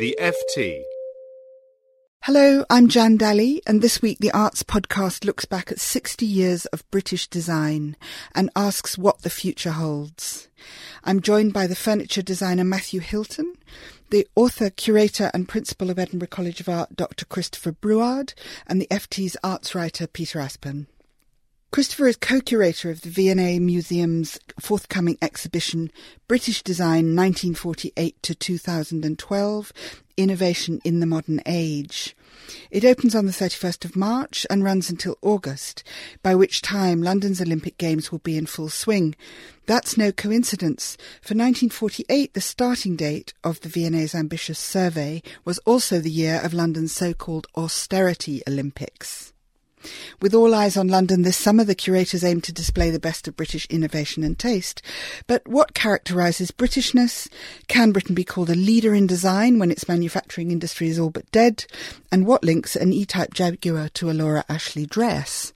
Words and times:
The 0.00 0.16
FT. 0.18 0.82
Hello, 2.22 2.64
I'm 2.70 2.88
Jan 2.88 3.18
Dalley, 3.18 3.60
and 3.66 3.82
this 3.82 4.00
week 4.00 4.16
the 4.18 4.30
Arts 4.30 4.62
Podcast 4.62 5.26
looks 5.26 5.44
back 5.44 5.70
at 5.70 5.78
60 5.78 6.24
years 6.24 6.64
of 6.64 6.90
British 6.90 7.28
design 7.28 7.98
and 8.34 8.48
asks 8.56 8.96
what 8.96 9.20
the 9.20 9.28
future 9.28 9.72
holds. 9.72 10.48
I'm 11.04 11.20
joined 11.20 11.52
by 11.52 11.66
the 11.66 11.74
furniture 11.74 12.22
designer 12.22 12.64
Matthew 12.64 13.00
Hilton, 13.00 13.52
the 14.08 14.26
author, 14.34 14.70
curator, 14.70 15.30
and 15.34 15.46
principal 15.46 15.90
of 15.90 15.98
Edinburgh 15.98 16.28
College 16.28 16.62
of 16.62 16.70
Art, 16.70 16.96
Dr. 16.96 17.26
Christopher 17.26 17.72
Breward, 17.72 18.32
and 18.66 18.80
the 18.80 18.88
FT's 18.90 19.36
arts 19.44 19.74
writer, 19.74 20.06
Peter 20.06 20.40
Aspden. 20.40 20.86
Christopher 21.72 22.08
is 22.08 22.16
co-curator 22.16 22.90
of 22.90 23.02
the 23.02 23.10
V&A 23.10 23.60
Museum's 23.60 24.40
forthcoming 24.58 25.16
exhibition 25.22 25.92
British 26.26 26.64
Design 26.64 27.14
1948 27.14 28.20
to 28.24 28.34
2012 28.34 29.72
Innovation 30.16 30.80
in 30.84 30.98
the 30.98 31.06
Modern 31.06 31.40
Age. 31.46 32.16
It 32.72 32.84
opens 32.84 33.14
on 33.14 33.26
the 33.26 33.32
31st 33.32 33.84
of 33.84 33.94
March 33.94 34.44
and 34.50 34.64
runs 34.64 34.90
until 34.90 35.16
August, 35.22 35.84
by 36.24 36.34
which 36.34 36.60
time 36.60 37.04
London's 37.04 37.40
Olympic 37.40 37.78
Games 37.78 38.10
will 38.10 38.18
be 38.18 38.36
in 38.36 38.46
full 38.46 38.68
swing. 38.68 39.14
That's 39.66 39.96
no 39.96 40.10
coincidence. 40.10 40.96
For 41.22 41.36
1948, 41.36 42.34
the 42.34 42.40
starting 42.40 42.96
date 42.96 43.32
of 43.44 43.60
the 43.60 43.68
V&A's 43.68 44.16
ambitious 44.16 44.58
survey 44.58 45.22
was 45.44 45.58
also 45.58 46.00
the 46.00 46.10
year 46.10 46.40
of 46.42 46.52
London's 46.52 46.92
so-called 46.92 47.46
austerity 47.56 48.42
Olympics. 48.48 49.32
With 50.20 50.34
all 50.34 50.54
eyes 50.54 50.76
on 50.76 50.88
London 50.88 51.22
this 51.22 51.36
summer, 51.36 51.64
the 51.64 51.74
curators 51.74 52.24
aim 52.24 52.40
to 52.42 52.52
display 52.52 52.90
the 52.90 53.00
best 53.00 53.26
of 53.26 53.36
British 53.36 53.66
innovation 53.66 54.22
and 54.22 54.38
taste. 54.38 54.82
But 55.26 55.46
what 55.46 55.74
characterises 55.74 56.50
Britishness? 56.50 57.28
Can 57.68 57.92
Britain 57.92 58.14
be 58.14 58.24
called 58.24 58.50
a 58.50 58.54
leader 58.54 58.94
in 58.94 59.06
design 59.06 59.58
when 59.58 59.70
its 59.70 59.88
manufacturing 59.88 60.50
industry 60.50 60.88
is 60.88 60.98
all 60.98 61.10
but 61.10 61.30
dead? 61.30 61.64
And 62.12 62.26
what 62.26 62.44
links 62.44 62.76
an 62.76 62.92
E-type 62.92 63.34
Jaguar 63.34 63.88
to 63.90 64.10
a 64.10 64.12
Laura 64.12 64.44
Ashley 64.48 64.86
dress? 64.86 65.52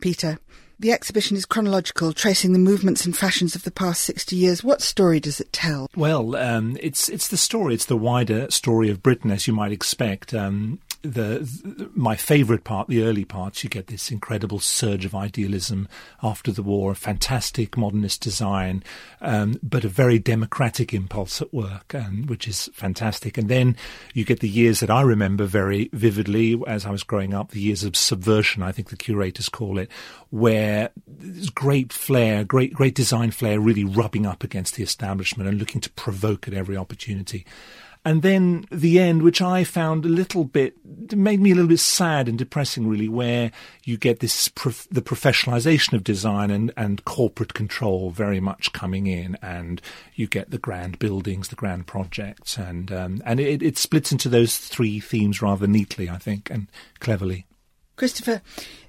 Peter, 0.00 0.38
the 0.78 0.92
exhibition 0.92 1.36
is 1.38 1.46
chronological, 1.46 2.12
tracing 2.12 2.52
the 2.52 2.58
movements 2.58 3.06
and 3.06 3.16
fashions 3.16 3.54
of 3.54 3.62
the 3.62 3.70
past 3.70 4.02
60 4.02 4.36
years. 4.36 4.62
What 4.62 4.82
story 4.82 5.20
does 5.20 5.40
it 5.40 5.50
tell? 5.52 5.88
Well, 5.96 6.36
um, 6.36 6.76
it's 6.80 7.08
it's 7.08 7.28
the 7.28 7.38
story. 7.38 7.72
It's 7.72 7.86
the 7.86 7.96
wider 7.96 8.50
story 8.50 8.90
of 8.90 9.02
Britain, 9.02 9.30
as 9.30 9.46
you 9.46 9.54
might 9.54 9.72
expect. 9.72 10.34
Um, 10.34 10.80
the, 11.02 11.90
my 11.94 12.16
favourite 12.16 12.64
part, 12.64 12.88
the 12.88 13.02
early 13.02 13.24
parts, 13.24 13.62
you 13.62 13.70
get 13.70 13.86
this 13.86 14.10
incredible 14.10 14.58
surge 14.58 15.04
of 15.04 15.14
idealism 15.14 15.88
after 16.22 16.52
the 16.52 16.62
war, 16.62 16.94
fantastic 16.94 17.76
modernist 17.76 18.20
design, 18.20 18.82
um, 19.20 19.58
but 19.62 19.84
a 19.84 19.88
very 19.88 20.18
democratic 20.18 20.92
impulse 20.92 21.40
at 21.40 21.52
work, 21.52 21.94
um, 21.94 22.24
which 22.26 22.48
is 22.48 22.68
fantastic. 22.72 23.38
And 23.38 23.48
then 23.48 23.76
you 24.14 24.24
get 24.24 24.40
the 24.40 24.48
years 24.48 24.80
that 24.80 24.90
I 24.90 25.02
remember 25.02 25.44
very 25.44 25.90
vividly 25.92 26.60
as 26.66 26.86
I 26.86 26.90
was 26.90 27.02
growing 27.02 27.34
up, 27.34 27.50
the 27.50 27.60
years 27.60 27.84
of 27.84 27.96
subversion, 27.96 28.62
I 28.62 28.72
think 28.72 28.90
the 28.90 28.96
curators 28.96 29.48
call 29.48 29.78
it, 29.78 29.90
where 30.30 30.90
there's 31.06 31.50
great 31.50 31.92
flair, 31.92 32.44
great 32.44 32.72
great 32.72 32.94
design 32.94 33.30
flair, 33.30 33.60
really 33.60 33.84
rubbing 33.84 34.26
up 34.26 34.42
against 34.44 34.74
the 34.74 34.82
establishment 34.82 35.48
and 35.48 35.58
looking 35.58 35.80
to 35.80 35.90
provoke 35.90 36.48
at 36.48 36.54
every 36.54 36.76
opportunity. 36.76 37.46
And 38.06 38.22
then 38.22 38.66
the 38.70 39.00
end, 39.00 39.22
which 39.22 39.42
I 39.42 39.64
found 39.64 40.04
a 40.04 40.08
little 40.08 40.44
bit, 40.44 40.76
made 41.12 41.40
me 41.40 41.50
a 41.50 41.56
little 41.56 41.68
bit 41.68 41.80
sad 41.80 42.28
and 42.28 42.38
depressing, 42.38 42.86
really, 42.86 43.08
where 43.08 43.50
you 43.82 43.96
get 43.96 44.20
this, 44.20 44.46
prof- 44.46 44.86
the 44.92 45.02
professionalization 45.02 45.94
of 45.94 46.04
design 46.04 46.52
and, 46.52 46.72
and 46.76 47.04
corporate 47.04 47.52
control 47.52 48.12
very 48.12 48.38
much 48.38 48.72
coming 48.72 49.08
in, 49.08 49.36
and 49.42 49.82
you 50.14 50.28
get 50.28 50.52
the 50.52 50.58
grand 50.58 51.00
buildings, 51.00 51.48
the 51.48 51.56
grand 51.56 51.88
projects, 51.88 52.56
and, 52.56 52.92
um, 52.92 53.20
and 53.26 53.40
it, 53.40 53.60
it 53.60 53.76
splits 53.76 54.12
into 54.12 54.28
those 54.28 54.56
three 54.56 55.00
themes 55.00 55.42
rather 55.42 55.66
neatly, 55.66 56.08
I 56.08 56.18
think, 56.18 56.48
and 56.48 56.68
cleverly. 57.00 57.44
Christopher, 57.96 58.42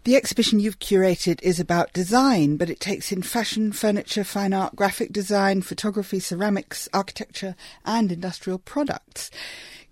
the 0.03 0.17
exhibition 0.17 0.59
you've 0.59 0.79
curated 0.79 1.41
is 1.41 1.61
about 1.61 1.93
design, 1.93 2.57
but 2.57 2.69
it 2.69 2.81
takes 2.81 3.09
in 3.09 3.21
fashion, 3.21 3.71
furniture, 3.71 4.25
fine 4.25 4.53
art, 4.53 4.75
graphic 4.75 5.13
design, 5.13 5.61
photography, 5.61 6.19
ceramics, 6.19 6.89
architecture, 6.93 7.55
and 7.85 8.11
industrial 8.11 8.59
products. 8.59 9.31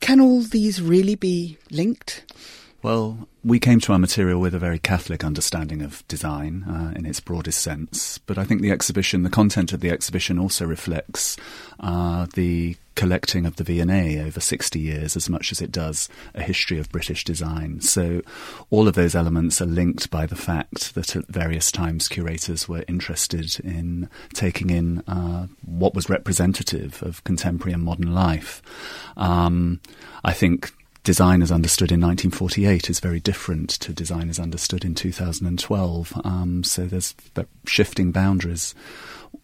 Can 0.01 0.19
all 0.19 0.41
these 0.41 0.81
really 0.81 1.15
be 1.15 1.57
linked? 1.71 2.25
Well, 2.85 3.27
we 3.43 3.59
came 3.59 3.79
to 3.79 3.93
our 3.93 3.97
material 3.97 4.39
with 4.39 4.53
a 4.53 4.59
very 4.59 4.77
Catholic 4.77 5.23
understanding 5.23 5.81
of 5.81 6.07
design 6.07 6.65
uh, 6.69 6.93
in 6.95 7.07
its 7.07 7.19
broadest 7.19 7.63
sense, 7.63 8.19
but 8.19 8.37
I 8.37 8.43
think 8.43 8.61
the 8.61 8.69
exhibition, 8.69 9.23
the 9.23 9.29
content 9.31 9.73
of 9.73 9.79
the 9.79 9.89
exhibition, 9.89 10.37
also 10.37 10.67
reflects 10.67 11.35
uh, 11.79 12.27
the 12.35 12.77
collecting 12.93 13.47
of 13.47 13.55
the 13.55 13.63
V&A 13.63 14.19
over 14.23 14.39
60 14.39 14.79
years 14.79 15.15
as 15.15 15.27
much 15.27 15.51
as 15.51 15.61
it 15.61 15.71
does 15.71 16.09
a 16.35 16.43
history 16.43 16.77
of 16.77 16.91
British 16.91 17.23
design. 17.23 17.81
So 17.81 18.21
all 18.69 18.87
of 18.87 18.93
those 18.93 19.15
elements 19.15 19.59
are 19.63 19.65
linked 19.65 20.11
by 20.11 20.27
the 20.27 20.35
fact 20.35 20.93
that 20.93 21.15
at 21.15 21.25
various 21.25 21.71
times 21.71 22.07
curators 22.07 22.69
were 22.69 22.85
interested 22.87 23.59
in 23.61 24.11
taking 24.33 24.69
in 24.69 24.99
uh, 25.07 25.47
what 25.65 25.95
was 25.95 26.07
representative 26.07 27.01
of 27.01 27.23
contemporary 27.23 27.73
and 27.73 27.81
modern 27.81 28.13
life. 28.13 28.61
Um, 29.17 29.81
I 30.23 30.33
think 30.33 30.71
design 31.05 31.43
as 31.43 31.51
understood 31.51 31.91
in 31.91 32.01
1948 32.01 32.89
is 32.89 32.99
very 32.99 33.19
different 33.19 33.69
to 33.69 33.93
design 33.93 34.27
as 34.27 34.39
understood 34.39 34.83
in 34.83 34.95
2012. 34.95 36.21
Um, 36.25 36.63
so 36.63 36.87
there's 36.87 37.15
shifting 37.65 38.11
boundaries. 38.11 38.73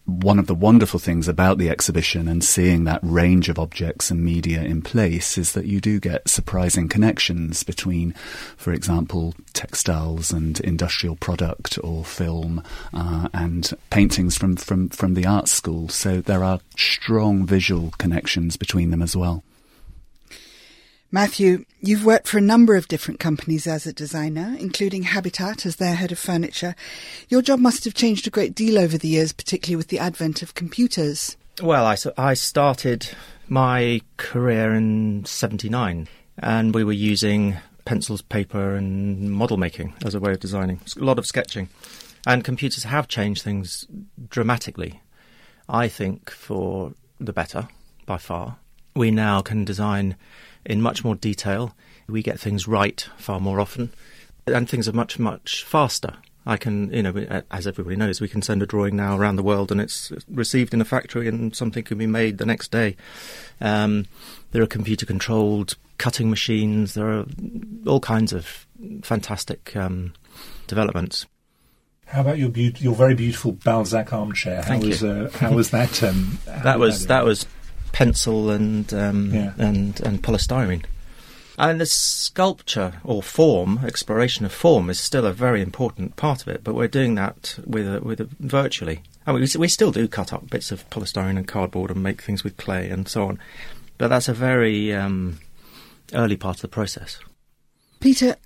One 0.04 0.40
of 0.40 0.48
the 0.48 0.54
wonderful 0.56 0.98
things 0.98 1.28
about 1.28 1.58
the 1.58 1.70
exhibition 1.70 2.26
and 2.26 2.42
seeing 2.42 2.82
that 2.84 2.98
range 3.02 3.48
of 3.48 3.60
objects 3.60 4.10
and 4.10 4.24
media 4.24 4.62
in 4.62 4.82
place 4.82 5.38
is 5.38 5.52
that 5.52 5.66
you 5.66 5.80
do 5.80 6.00
get 6.00 6.28
surprising 6.28 6.88
connections 6.88 7.62
between, 7.62 8.12
for 8.56 8.72
example, 8.72 9.34
textiles 9.52 10.32
and 10.32 10.58
industrial 10.60 11.14
product 11.14 11.78
or 11.84 12.04
film 12.04 12.64
uh, 12.92 13.28
and 13.32 13.72
paintings 13.90 14.36
from, 14.36 14.56
from, 14.56 14.88
from 14.88 15.14
the 15.14 15.26
art 15.26 15.46
school. 15.46 15.88
So 15.88 16.20
there 16.20 16.42
are 16.42 16.58
strong 16.76 17.46
visual 17.46 17.92
connections 17.98 18.56
between 18.56 18.90
them 18.90 19.02
as 19.02 19.16
well. 19.16 19.44
Matthew, 21.14 21.66
you've 21.82 22.06
worked 22.06 22.26
for 22.26 22.38
a 22.38 22.42
number 22.42 22.74
of 22.74 22.88
different 22.88 23.20
companies 23.20 23.66
as 23.66 23.86
a 23.86 23.92
designer, 23.92 24.56
including 24.58 25.02
Habitat 25.02 25.66
as 25.66 25.76
their 25.76 25.94
head 25.94 26.10
of 26.10 26.18
furniture. 26.18 26.74
Your 27.28 27.42
job 27.42 27.60
must 27.60 27.84
have 27.84 27.92
changed 27.92 28.26
a 28.26 28.30
great 28.30 28.54
deal 28.54 28.78
over 28.78 28.96
the 28.96 29.08
years, 29.08 29.30
particularly 29.30 29.76
with 29.76 29.88
the 29.88 29.98
advent 29.98 30.40
of 30.40 30.54
computers. 30.54 31.36
Well, 31.62 31.84
I, 31.84 31.96
I 32.16 32.32
started 32.32 33.10
my 33.46 34.00
career 34.16 34.72
in 34.74 35.26
79 35.26 36.08
and 36.38 36.74
we 36.74 36.82
were 36.82 36.92
using 36.92 37.58
pencils, 37.84 38.22
paper, 38.22 38.74
and 38.74 39.30
model 39.30 39.58
making 39.58 39.92
as 40.06 40.14
a 40.14 40.20
way 40.20 40.32
of 40.32 40.40
designing. 40.40 40.80
A 40.98 41.04
lot 41.04 41.18
of 41.18 41.26
sketching. 41.26 41.68
And 42.26 42.42
computers 42.42 42.84
have 42.84 43.06
changed 43.06 43.42
things 43.42 43.86
dramatically, 44.30 45.02
I 45.68 45.88
think, 45.88 46.30
for 46.30 46.94
the 47.20 47.34
better, 47.34 47.68
by 48.06 48.16
far. 48.16 48.56
We 48.96 49.10
now 49.10 49.42
can 49.42 49.66
design 49.66 50.16
in 50.64 50.80
much 50.80 51.04
more 51.04 51.14
detail. 51.14 51.74
We 52.08 52.22
get 52.22 52.40
things 52.40 52.68
right 52.68 53.00
far 53.16 53.40
more 53.40 53.60
often, 53.60 53.92
and 54.46 54.68
things 54.68 54.88
are 54.88 54.92
much, 54.92 55.18
much 55.18 55.64
faster. 55.64 56.14
I 56.44 56.56
can, 56.56 56.92
you 56.92 57.02
know, 57.02 57.42
as 57.50 57.66
everybody 57.66 57.94
knows, 57.94 58.20
we 58.20 58.28
can 58.28 58.42
send 58.42 58.62
a 58.62 58.66
drawing 58.66 58.96
now 58.96 59.16
around 59.16 59.36
the 59.36 59.44
world 59.44 59.70
and 59.70 59.80
it's 59.80 60.10
received 60.28 60.74
in 60.74 60.80
a 60.80 60.84
factory 60.84 61.28
and 61.28 61.54
something 61.54 61.84
can 61.84 61.98
be 61.98 62.06
made 62.06 62.38
the 62.38 62.46
next 62.46 62.72
day. 62.72 62.96
Um, 63.60 64.06
there 64.50 64.60
are 64.60 64.66
computer 64.66 65.06
controlled 65.06 65.76
cutting 65.98 66.30
machines. 66.30 66.94
There 66.94 67.08
are 67.08 67.26
all 67.86 68.00
kinds 68.00 68.32
of 68.32 68.66
fantastic 69.02 69.76
um, 69.76 70.14
developments. 70.66 71.26
How 72.06 72.22
about 72.22 72.38
your 72.38 72.50
be- 72.50 72.74
your 72.78 72.94
very 72.94 73.14
beautiful 73.14 73.52
Balzac 73.52 74.12
armchair? 74.12 74.56
How 74.56 74.68
Thank 74.68 74.84
was 74.84 75.00
you. 75.00 75.08
Uh, 75.08 75.30
how 75.30 75.52
was 75.52 75.70
that? 75.70 76.02
Um, 76.02 76.38
that 76.44 76.78
was 76.78 77.06
that 77.06 77.24
was 77.24 77.46
pencil 77.92 78.50
and 78.50 78.92
um, 78.92 79.32
Yeah. 79.34 79.52
and 79.58 80.00
and 80.00 80.22
polystyrene. 80.22 80.84
And 81.58 81.80
the 81.80 81.86
sculpture 81.86 82.94
or 83.04 83.22
form, 83.22 83.80
exploration 83.84 84.46
of 84.46 84.52
form, 84.52 84.88
is 84.88 84.98
still 84.98 85.26
a 85.26 85.32
very 85.34 85.60
important 85.60 86.16
part 86.16 86.40
of 86.42 86.48
it. 86.48 86.64
But 86.64 86.74
we're 86.74 86.88
doing 86.88 87.14
that 87.16 87.58
with 87.66 87.86
a, 87.86 88.00
with 88.00 88.20
a, 88.20 88.28
virtually. 88.40 89.02
I 89.26 89.32
mean, 89.32 89.42
we, 89.42 89.58
we 89.58 89.68
still 89.68 89.92
do 89.92 90.08
cut 90.08 90.32
up 90.32 90.48
bits 90.48 90.72
of 90.72 90.88
polystyrene 90.90 91.36
and 91.36 91.46
cardboard 91.46 91.90
and 91.90 92.02
make 92.02 92.22
things 92.22 92.42
with 92.42 92.56
clay 92.56 92.88
and 92.88 93.06
so 93.06 93.28
on. 93.28 93.38
But 93.98 94.08
that's 94.08 94.28
a 94.28 94.34
very 94.34 94.94
um, 94.94 95.38
early 96.14 96.36
part 96.36 96.56
of 96.56 96.62
the 96.62 96.68
process. 96.68 97.20
Peter, 98.00 98.36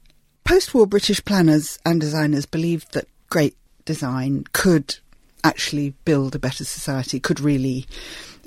post 0.45 0.75
war 0.75 0.87
British 0.87 1.25
planners 1.25 1.79
and 1.87 2.01
designers 2.01 2.45
believed 2.45 2.93
that 2.93 3.07
great 3.31 3.57
design 3.85 4.45
could 4.53 4.97
actually 5.45 5.95
build 6.05 6.35
a 6.35 6.41
better 6.41 6.65
society, 6.65 7.21
could 7.21 7.39
really, 7.41 7.87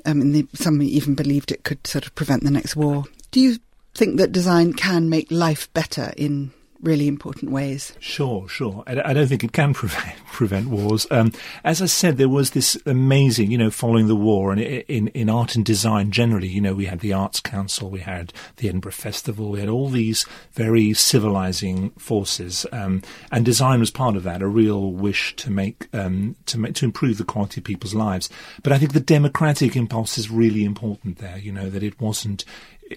um, 0.06 0.20
and 0.20 0.48
some 0.54 0.80
even 0.82 1.14
believed 1.14 1.50
it 1.52 1.64
could 1.64 1.86
sort 1.86 2.06
of 2.06 2.14
prevent 2.14 2.44
the 2.44 2.50
next 2.50 2.76
war. 2.76 3.04
Do 3.30 3.40
you 3.40 3.58
think 3.94 4.16
that 4.18 4.32
design 4.32 4.72
can 4.72 5.08
make 5.08 5.30
life 5.30 5.72
better 5.72 6.12
in 6.16 6.52
really 6.82 7.08
important 7.08 7.50
ways. 7.50 7.92
Sure, 7.98 8.48
sure. 8.48 8.82
I, 8.86 9.10
I 9.10 9.12
don't 9.12 9.26
think 9.26 9.44
it 9.44 9.52
can 9.52 9.74
prevent, 9.80 10.16
prevent 10.26 10.68
wars. 10.68 11.06
Um, 11.10 11.32
as 11.64 11.82
I 11.82 11.86
said, 11.86 12.16
there 12.16 12.28
was 12.28 12.50
this 12.50 12.76
amazing, 12.86 13.50
you 13.50 13.58
know, 13.58 13.70
following 13.70 14.08
the 14.08 14.16
war, 14.16 14.52
and 14.52 14.60
in, 14.60 15.08
in 15.08 15.28
art 15.28 15.54
and 15.54 15.64
design 15.64 16.10
generally, 16.10 16.48
you 16.48 16.60
know, 16.60 16.74
we 16.74 16.86
had 16.86 17.00
the 17.00 17.12
Arts 17.12 17.40
Council, 17.40 17.90
we 17.90 18.00
had 18.00 18.32
the 18.56 18.68
Edinburgh 18.68 18.92
Festival, 18.92 19.50
we 19.50 19.60
had 19.60 19.68
all 19.68 19.88
these 19.88 20.26
very 20.52 20.94
civilizing 20.94 21.90
forces, 21.90 22.66
um, 22.72 23.02
and 23.30 23.44
design 23.44 23.80
was 23.80 23.90
part 23.90 24.16
of 24.16 24.22
that. 24.24 24.42
A 24.42 24.48
real 24.48 24.92
wish 24.92 25.36
to 25.36 25.50
make 25.50 25.88
um, 25.92 26.36
to 26.46 26.58
make 26.58 26.74
to 26.74 26.84
improve 26.84 27.18
the 27.18 27.24
quality 27.24 27.60
of 27.60 27.64
people's 27.64 27.94
lives. 27.94 28.28
But 28.62 28.72
I 28.72 28.78
think 28.78 28.92
the 28.92 29.00
democratic 29.00 29.76
impulse 29.76 30.18
is 30.18 30.30
really 30.30 30.64
important 30.64 31.18
there. 31.18 31.38
You 31.38 31.52
know 31.52 31.70
that 31.70 31.82
it 31.82 32.00
wasn't 32.00 32.44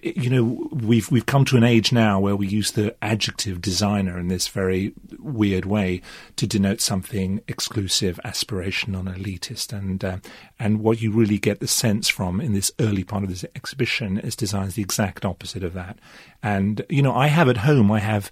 you 0.01 0.29
know, 0.29 0.67
we've 0.71 1.11
we've 1.11 1.25
come 1.25 1.45
to 1.45 1.57
an 1.57 1.63
age 1.63 1.91
now 1.91 2.19
where 2.19 2.35
we 2.35 2.47
use 2.47 2.71
the 2.71 2.95
adjective 3.03 3.61
designer 3.61 4.17
in 4.17 4.27
this 4.27 4.47
very 4.47 4.93
weird 5.19 5.65
way 5.65 6.01
to 6.35 6.47
denote 6.47 6.81
something 6.81 7.41
exclusive, 7.47 8.19
aspirational, 8.25 9.03
elitist. 9.15 9.71
And 9.71 10.03
uh, 10.03 10.17
and 10.57 10.79
what 10.79 11.01
you 11.01 11.11
really 11.11 11.37
get 11.37 11.59
the 11.59 11.67
sense 11.67 12.09
from 12.09 12.41
in 12.41 12.53
this 12.53 12.71
early 12.79 13.03
part 13.03 13.23
of 13.23 13.29
this 13.29 13.45
exhibition 13.55 14.17
is 14.17 14.35
designs 14.35 14.73
the 14.73 14.81
exact 14.81 15.25
opposite 15.25 15.63
of 15.63 15.73
that. 15.73 15.99
And 16.41 16.83
you 16.89 17.03
know, 17.03 17.13
I 17.13 17.27
have 17.27 17.47
at 17.47 17.57
home, 17.57 17.91
I 17.91 17.99
have 17.99 18.31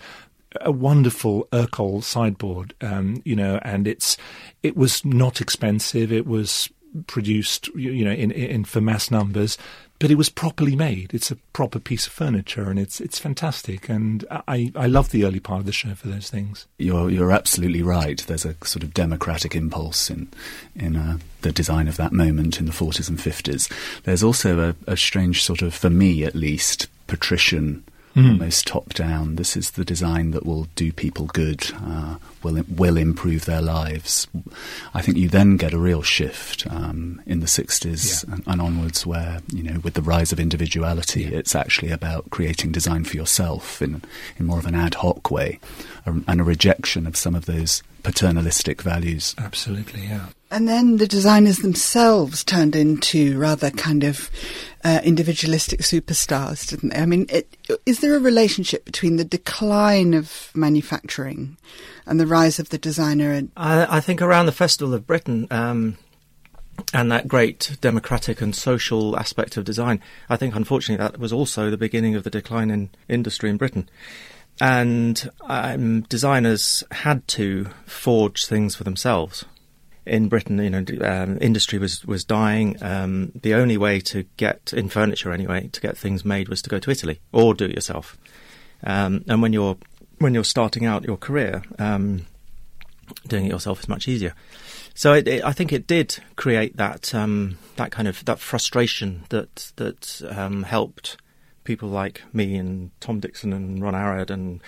a 0.59 0.71
wonderful 0.71 1.47
Ercol 1.51 2.03
sideboard, 2.03 2.73
um, 2.81 3.21
you 3.23 3.35
know, 3.35 3.59
and 3.61 3.87
it's 3.87 4.17
it 4.63 4.75
was 4.75 5.05
not 5.05 5.41
expensive. 5.41 6.11
It 6.11 6.25
was 6.25 6.69
produced, 7.07 7.67
you 7.75 8.03
know, 8.05 8.11
in, 8.11 8.31
in 8.31 8.63
for 8.65 8.81
mass 8.81 9.11
numbers 9.11 9.57
but 10.01 10.09
it 10.09 10.15
was 10.15 10.29
properly 10.29 10.75
made. 10.75 11.13
It's 11.13 11.29
a 11.29 11.35
proper 11.53 11.77
piece 11.77 12.07
of 12.07 12.13
furniture, 12.13 12.71
and 12.71 12.79
it's 12.79 12.99
it's 12.99 13.19
fantastic. 13.19 13.87
And 13.87 14.25
I 14.47 14.71
I 14.75 14.87
love 14.87 15.11
the 15.11 15.23
early 15.25 15.39
part 15.39 15.59
of 15.59 15.67
the 15.67 15.71
show 15.71 15.93
for 15.93 16.07
those 16.07 16.27
things. 16.27 16.65
You're 16.79 17.11
you're 17.11 17.31
absolutely 17.31 17.83
right. 17.83 18.17
There's 18.25 18.43
a 18.43 18.55
sort 18.65 18.81
of 18.81 18.95
democratic 18.95 19.55
impulse 19.55 20.09
in 20.09 20.27
in 20.75 20.95
uh, 20.95 21.19
the 21.43 21.51
design 21.51 21.87
of 21.87 21.97
that 21.97 22.13
moment 22.13 22.59
in 22.59 22.65
the 22.65 22.71
40s 22.71 23.09
and 23.09 23.19
50s. 23.19 23.71
There's 24.01 24.23
also 24.23 24.69
a, 24.69 24.91
a 24.91 24.97
strange 24.97 25.43
sort 25.43 25.61
of, 25.61 25.75
for 25.75 25.91
me 25.91 26.23
at 26.23 26.33
least, 26.33 26.87
patrician 27.05 27.83
mm. 28.15 28.29
almost 28.29 28.67
top 28.67 28.93
down. 28.93 29.35
This 29.35 29.55
is 29.55 29.71
the 29.71 29.85
design 29.85 30.31
that 30.31 30.45
will 30.45 30.67
do 30.75 30.91
people 30.91 31.27
good, 31.27 31.71
uh, 31.83 32.15
will 32.43 32.63
will 32.69 32.97
improve 32.97 33.45
their 33.45 33.61
lives. 33.61 34.27
I 34.93 35.01
think 35.01 35.17
you 35.17 35.29
then 35.29 35.57
get 35.57 35.73
a 35.73 35.77
real 35.77 36.01
shift 36.01 36.67
um, 36.67 37.21
in 37.25 37.39
the 37.39 37.45
60s 37.45 38.27
yeah. 38.27 38.33
and, 38.35 38.43
and, 38.47 38.61
onwards, 38.61 39.05
where 39.05 39.41
you 39.53 39.63
know, 39.63 39.79
with 39.79 39.93
the 39.93 40.01
rise 40.01 40.31
of 40.31 40.39
individuality, 40.39 41.23
yeah. 41.23 41.37
it's 41.37 41.55
actually 41.55 41.91
about 41.91 42.29
creating 42.29 42.71
design 42.71 43.03
for 43.03 43.17
yourself 43.17 43.81
in 43.81 44.01
in 44.37 44.45
more 44.45 44.59
of 44.59 44.65
an 44.65 44.75
ad 44.75 44.95
hoc 44.95 45.31
way, 45.31 45.59
and 46.05 46.41
a 46.41 46.43
rejection 46.43 47.07
of 47.07 47.15
some 47.15 47.35
of 47.35 47.45
those 47.45 47.83
paternalistic 48.03 48.81
values. 48.81 49.35
Absolutely, 49.37 50.07
yeah. 50.07 50.27
And 50.51 50.67
then 50.67 50.97
the 50.97 51.07
designers 51.07 51.59
themselves 51.59 52.43
turned 52.43 52.75
into 52.75 53.39
rather 53.39 53.71
kind 53.71 54.03
of 54.03 54.29
uh, 54.83 54.99
individualistic 55.03 55.79
superstars, 55.81 56.67
didn't 56.67 56.89
they? 56.89 56.99
I 56.99 57.05
mean, 57.05 57.25
it, 57.29 57.55
is 57.85 57.99
there 58.01 58.15
a 58.15 58.19
relationship 58.19 58.83
between 58.83 59.15
the 59.15 59.23
decline 59.23 60.13
of 60.13 60.51
manufacturing 60.53 61.57
and 62.05 62.19
the 62.19 62.27
rise 62.27 62.59
of 62.59 62.69
the 62.69 62.77
designer? 62.77 63.31
And- 63.31 63.51
I, 63.55 63.97
I 63.97 63.99
think 64.01 64.21
around 64.21 64.45
the 64.45 64.51
Festival 64.51 64.93
of 64.93 65.07
Britain. 65.07 65.47
Um, 65.49 65.97
and 66.93 67.11
that 67.11 67.27
great 67.27 67.77
democratic 67.79 68.41
and 68.41 68.55
social 68.55 69.17
aspect 69.17 69.55
of 69.55 69.63
design, 69.63 70.01
I 70.29 70.35
think 70.35 70.55
unfortunately 70.55 71.03
that 71.03 71.19
was 71.19 71.31
also 71.31 71.69
the 71.69 71.77
beginning 71.77 72.15
of 72.15 72.23
the 72.23 72.29
decline 72.29 72.71
in 72.71 72.89
industry 73.07 73.49
in 73.49 73.57
Britain 73.57 73.89
and 74.59 75.29
um, 75.41 76.01
designers 76.01 76.83
had 76.91 77.27
to 77.29 77.67
forge 77.85 78.45
things 78.45 78.75
for 78.75 78.83
themselves. 78.83 79.45
In 80.05 80.29
Britain, 80.29 80.57
you 80.57 80.69
know, 80.69 80.83
um, 81.01 81.37
industry 81.41 81.77
was 81.77 82.03
was 82.05 82.23
dying. 82.23 82.81
Um, 82.81 83.31
the 83.35 83.53
only 83.53 83.77
way 83.77 83.99
to 84.01 84.23
get 84.37 84.73
in 84.73 84.89
furniture, 84.89 85.31
anyway, 85.31 85.67
to 85.67 85.81
get 85.81 85.97
things 85.97 86.25
made 86.25 86.49
was 86.49 86.61
to 86.63 86.69
go 86.69 86.79
to 86.79 86.89
Italy 86.89 87.19
or 87.31 87.53
do 87.53 87.65
it 87.65 87.75
yourself. 87.75 88.17
Um, 88.83 89.23
and 89.27 89.41
when 89.41 89.53
you're 89.53 89.77
when 90.17 90.33
you're 90.33 90.43
starting 90.43 90.85
out 90.85 91.03
your 91.03 91.17
career, 91.17 91.63
um, 91.77 92.25
doing 93.27 93.45
it 93.45 93.49
yourself 93.49 93.79
is 93.79 93.87
much 93.87 94.07
easier. 94.07 94.33
So 94.95 95.13
it, 95.13 95.27
it, 95.27 95.43
I 95.43 95.51
think 95.51 95.71
it 95.71 95.87
did 95.87 96.17
create 96.35 96.77
that 96.77 97.13
um, 97.13 97.59
that 97.75 97.91
kind 97.91 98.07
of 98.07 98.25
that 98.25 98.39
frustration 98.39 99.25
that 99.29 99.71
that 99.75 100.65
helped 100.67 101.17
people 101.63 101.89
like 101.89 102.21
me 102.33 102.55
and 102.55 102.91
Tom 102.99 103.19
Dixon 103.19 103.53
and 103.53 103.81
Ron 103.81 103.95
Arad 103.95 104.31
and 104.31 104.61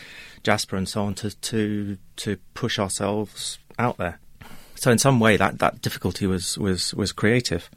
Jasper 0.44 0.75
and 0.75 0.88
so 0.88 1.03
on 1.03 1.15
to 1.15 1.31
to 1.31 1.97
to 2.18 2.38
push 2.53 2.79
ourselves 2.79 3.59
out 3.79 3.97
there. 3.97 4.19
So 4.83 4.91
in 4.91 4.97
some 4.97 5.21
way, 5.21 5.38
that 5.38 5.59
that 5.59 5.81
difficulty 5.81 6.27
was 6.27 6.57
was 6.57 6.94
was 6.94 7.13
creative. 7.13 7.69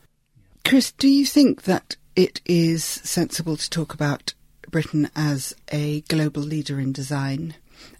Chris, 0.65 0.91
do 0.91 1.07
you 1.07 1.25
think 1.25 1.63
that 1.63 1.95
it 2.17 2.41
is 2.45 2.83
sensible 2.83 3.57
to 3.57 3.71
talk 3.71 3.95
about 3.95 4.35
Britain 4.73 5.09
as 5.15 5.55
a 5.71 6.01
global 6.09 6.43
leader 6.43 6.81
in 6.81 6.93
design? 6.93 7.55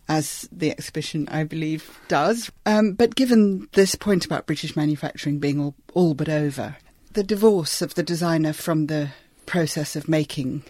as 0.09 0.49
the 0.53 0.71
exhibition, 0.71 1.29
I 1.29 1.43
believe, 1.43 1.99
does. 2.07 2.51
Um, 2.65 2.93
but 2.93 3.17
given 3.17 3.69
this 3.73 3.97
point 3.97 4.25
about 4.25 4.47
British 4.47 4.77
manufacturing 4.77 5.41
being 5.41 5.61
all, 5.61 5.75
all 5.95 6.15
but 6.15 6.29
over, 6.29 6.77
the 7.13 7.25
divorce 7.25 7.83
of 7.83 7.95
the 7.95 8.05
designer 8.05 8.53
from 8.53 8.87
the 8.87 9.11
process 9.47 9.97
of 9.97 10.09
making 10.09 10.63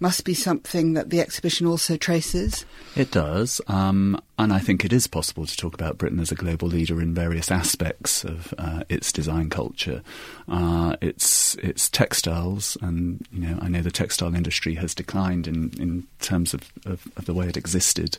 must 0.00 0.24
be 0.24 0.34
something 0.34 0.94
that 0.94 1.10
the 1.10 1.20
exhibition 1.20 1.66
also 1.66 1.96
traces. 1.96 2.66
It 2.94 3.10
does, 3.10 3.60
um, 3.68 4.20
and 4.38 4.52
I 4.52 4.58
think 4.58 4.84
it 4.84 4.92
is 4.92 5.06
possible 5.06 5.46
to 5.46 5.56
talk 5.56 5.74
about 5.74 5.98
Britain 5.98 6.20
as 6.20 6.32
a 6.32 6.34
global 6.34 6.68
leader 6.68 7.00
in 7.00 7.14
various 7.14 7.50
aspects 7.50 8.24
of 8.24 8.52
uh, 8.58 8.82
its 8.88 9.12
design 9.12 9.50
culture. 9.50 10.02
Uh, 10.48 10.96
its 11.00 11.54
its 11.56 11.88
textiles, 11.88 12.76
and 12.82 13.26
you 13.32 13.40
know, 13.40 13.58
I 13.60 13.68
know 13.68 13.82
the 13.82 13.90
textile 13.90 14.34
industry 14.34 14.74
has 14.74 14.94
declined 14.94 15.46
in 15.46 15.72
in 15.80 16.06
terms 16.20 16.52
of, 16.54 16.72
of, 16.84 17.06
of 17.16 17.24
the 17.26 17.34
way 17.34 17.48
it 17.48 17.56
existed. 17.56 18.18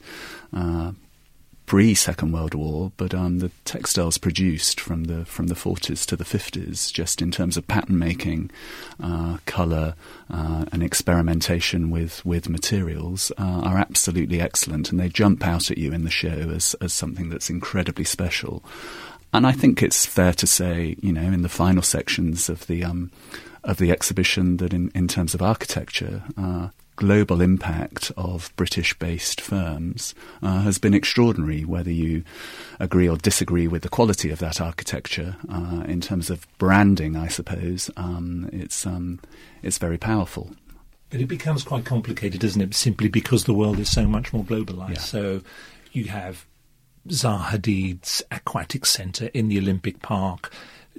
Uh, 0.53 0.91
pre 1.67 1.93
Second 1.93 2.31
World 2.31 2.55
War, 2.55 2.91
but 2.97 3.13
um, 3.13 3.39
the 3.39 3.51
textiles 3.65 4.17
produced 4.17 4.79
from 4.79 5.03
the 5.03 5.25
from 5.25 5.47
the 5.47 5.55
40s 5.55 6.05
to 6.07 6.15
the 6.15 6.23
50s, 6.23 6.91
just 6.91 7.21
in 7.21 7.29
terms 7.29 7.57
of 7.57 7.67
pattern 7.67 7.99
making, 7.99 8.49
uh, 9.03 9.37
colour, 9.45 9.93
uh, 10.31 10.65
and 10.71 10.81
experimentation 10.81 11.91
with 11.91 12.25
with 12.25 12.49
materials, 12.49 13.31
uh, 13.37 13.61
are 13.63 13.77
absolutely 13.77 14.41
excellent, 14.41 14.89
and 14.89 14.99
they 14.99 15.09
jump 15.09 15.45
out 15.45 15.69
at 15.69 15.77
you 15.77 15.93
in 15.93 16.03
the 16.03 16.09
show 16.09 16.49
as 16.49 16.73
as 16.81 16.93
something 16.93 17.29
that's 17.29 17.51
incredibly 17.51 18.05
special. 18.05 18.63
And 19.33 19.45
I 19.45 19.51
think 19.51 19.83
it's 19.83 20.05
fair 20.05 20.33
to 20.33 20.47
say, 20.47 20.95
you 21.01 21.11
know, 21.11 21.21
in 21.21 21.41
the 21.41 21.49
final 21.49 21.83
sections 21.83 22.49
of 22.49 22.65
the 22.67 22.83
um, 22.85 23.11
of 23.63 23.77
the 23.77 23.91
exhibition, 23.91 24.57
that 24.57 24.73
in, 24.73 24.89
in 24.95 25.09
terms 25.09 25.35
of 25.35 25.41
architecture, 25.41 26.23
uh, 26.37 26.69
global 26.97 27.41
impact 27.41 28.11
of 28.17 28.51
British 28.57 28.97
based 28.99 29.39
firms 29.39 30.13
uh, 30.41 30.61
has 30.61 30.77
been 30.77 30.93
extraordinary, 30.93 31.63
whether 31.63 31.91
you 31.91 32.23
agree 32.79 33.07
or 33.07 33.15
disagree 33.15 33.67
with 33.67 33.83
the 33.83 33.89
quality 33.89 34.29
of 34.29 34.39
that 34.39 34.59
architecture. 34.59 35.37
Uh, 35.47 35.83
in 35.87 36.01
terms 36.01 36.29
of 36.29 36.45
branding, 36.57 37.15
I 37.15 37.29
suppose, 37.29 37.89
um, 37.95 38.49
it's, 38.51 38.85
um, 38.85 39.19
it's 39.63 39.77
very 39.77 39.97
powerful. 39.97 40.51
But 41.09 41.21
it 41.21 41.27
becomes 41.27 41.63
quite 41.63 41.85
complicated, 41.85 42.41
doesn't 42.41 42.61
it? 42.61 42.73
Simply 42.73 43.07
because 43.07 43.45
the 43.45 43.53
world 43.53 43.79
is 43.79 43.89
so 43.89 44.05
much 44.05 44.33
more 44.33 44.43
globalized. 44.43 44.95
Yeah. 44.95 44.99
So 44.99 45.41
you 45.93 46.05
have 46.05 46.45
Zaha 47.07 47.45
Hadid's 47.51 48.21
aquatic 48.29 48.85
centre 48.85 49.29
in 49.33 49.47
the 49.47 49.57
Olympic 49.57 50.01
Park 50.01 50.51